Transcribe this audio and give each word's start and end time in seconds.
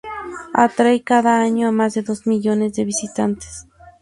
Atrae 0.55 1.03
cada 1.03 1.39
año 1.41 1.67
a 1.67 1.71
más 1.71 1.93
de 1.93 2.01
dos 2.01 2.25
millones 2.25 2.73
de 2.73 2.85
visitantes. 2.85 3.67